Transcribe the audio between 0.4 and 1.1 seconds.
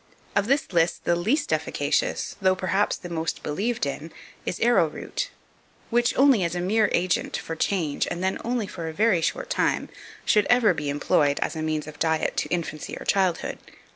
this list